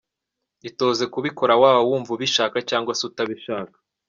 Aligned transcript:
Itoze 0.69 1.03
kubikora; 1.13 1.53
waba 1.61 1.81
wumva 1.87 2.09
ubishaka 2.13 2.57
cyangwa 2.69 2.91
se 2.97 3.03
utabishaka. 3.09 3.75